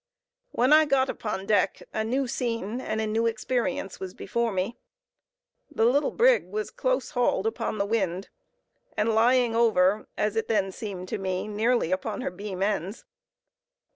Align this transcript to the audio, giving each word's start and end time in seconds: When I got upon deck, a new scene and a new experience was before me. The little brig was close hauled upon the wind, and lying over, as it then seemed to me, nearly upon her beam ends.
When 0.51 0.73
I 0.73 0.85
got 0.85 1.09
upon 1.11 1.45
deck, 1.45 1.83
a 1.93 2.03
new 2.03 2.27
scene 2.27 2.81
and 2.81 2.99
a 2.99 3.05
new 3.05 3.27
experience 3.27 3.99
was 3.99 4.15
before 4.15 4.51
me. 4.51 4.75
The 5.69 5.85
little 5.85 6.09
brig 6.09 6.47
was 6.47 6.71
close 6.71 7.11
hauled 7.11 7.45
upon 7.45 7.77
the 7.77 7.85
wind, 7.85 8.29
and 8.97 9.13
lying 9.13 9.55
over, 9.55 10.07
as 10.17 10.35
it 10.35 10.47
then 10.47 10.71
seemed 10.71 11.07
to 11.09 11.19
me, 11.19 11.47
nearly 11.47 11.91
upon 11.91 12.21
her 12.21 12.31
beam 12.31 12.63
ends. 12.63 13.05